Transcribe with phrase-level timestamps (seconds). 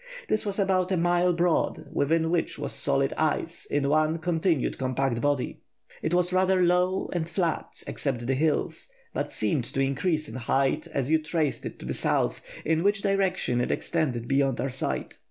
[0.29, 5.21] This was about a mile broad, within which was solid ice in one continued compact
[5.21, 5.59] body.
[6.01, 10.87] It was rather low and flat (except the hills), but seemed to increase in height
[10.87, 15.19] as you traced it to the south, in which direction it extended beyond our sight....